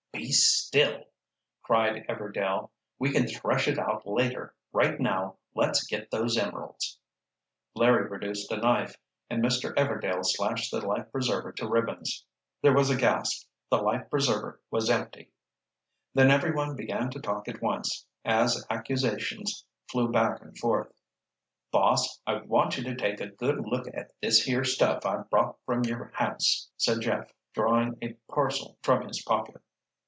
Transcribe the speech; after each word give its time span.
"Be 0.13 0.33
still," 0.33 1.05
cried 1.63 2.05
Everdail. 2.07 2.69
"We 2.99 3.11
can 3.11 3.27
thresh 3.27 3.67
it 3.67 3.79
out 3.79 4.05
later. 4.07 4.53
Right 4.71 4.99
now 4.99 5.37
let's 5.55 5.87
get 5.87 6.11
those 6.11 6.37
emeralds." 6.37 6.99
Larry 7.73 8.07
produced 8.07 8.51
a 8.51 8.57
knife, 8.57 8.97
and 9.29 9.43
Mr. 9.43 9.73
Everdail 9.73 10.23
slashed 10.23 10.69
the 10.71 10.85
life 10.85 11.11
preserver 11.11 11.51
to 11.53 11.67
ribbons. 11.67 12.23
There 12.61 12.73
was 12.75 12.89
a 12.91 12.95
gasp. 12.95 13.47
The 13.71 13.77
life 13.77 14.09
preserver 14.11 14.61
was 14.69 14.89
empty. 14.91 15.31
Then 16.13 16.29
everyone 16.29 16.75
began 16.75 17.09
to 17.11 17.19
talk 17.19 17.47
at 17.47 17.61
once, 17.61 18.05
as 18.23 18.65
accusations 18.69 19.65
flew 19.89 20.11
back 20.11 20.39
and 20.41 20.57
forth. 20.57 20.93
"Boss, 21.71 22.21
I 22.27 22.41
want 22.43 22.77
you 22.77 22.83
to 22.83 22.95
take 22.95 23.19
a 23.21 23.31
look 23.41 23.87
at 23.93 24.11
this 24.21 24.43
here 24.43 24.63
stuff 24.63 25.03
I 25.05 25.23
brought 25.23 25.57
from 25.65 25.83
your 25.83 26.11
house," 26.13 26.69
said 26.77 27.01
Jeff, 27.01 27.31
drawing 27.53 27.97
a 28.03 28.13
parcel 28.31 28.77
from 28.83 29.07
his 29.07 29.21
pocket. 29.23 29.61